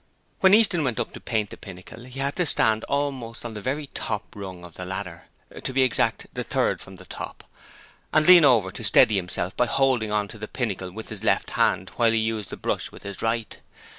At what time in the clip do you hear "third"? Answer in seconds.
6.43-6.81